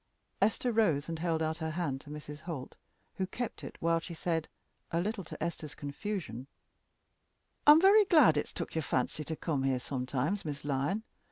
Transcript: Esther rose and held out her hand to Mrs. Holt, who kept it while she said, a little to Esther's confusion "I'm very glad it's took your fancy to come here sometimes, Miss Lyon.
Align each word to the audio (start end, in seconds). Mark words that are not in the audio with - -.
Esther 0.41 0.71
rose 0.71 1.07
and 1.07 1.19
held 1.19 1.43
out 1.43 1.59
her 1.59 1.69
hand 1.69 2.01
to 2.01 2.09
Mrs. 2.09 2.39
Holt, 2.39 2.73
who 3.17 3.27
kept 3.27 3.63
it 3.63 3.77
while 3.79 3.99
she 3.99 4.15
said, 4.15 4.47
a 4.89 4.99
little 4.99 5.23
to 5.23 5.37
Esther's 5.43 5.75
confusion 5.75 6.47
"I'm 7.67 7.79
very 7.79 8.05
glad 8.05 8.35
it's 8.35 8.51
took 8.51 8.73
your 8.73 8.81
fancy 8.81 9.23
to 9.23 9.35
come 9.35 9.61
here 9.61 9.77
sometimes, 9.77 10.43
Miss 10.43 10.65
Lyon. 10.65 11.03